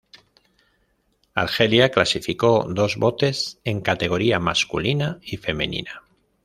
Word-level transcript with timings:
Argelia 1.35 1.91
clasificó 1.91 2.65
dos 2.67 2.97
botes, 2.97 3.59
en 3.63 3.81
categoría 3.81 4.39
masculina 4.39 5.19
y 5.21 5.37
femenina. 5.37 6.01